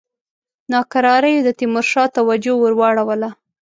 ناکراریو 0.73 1.45
د 1.47 1.49
تیمورشاه 1.59 2.07
توجه 2.17 2.53
ور 2.59 2.73
واړوله. 2.79 3.29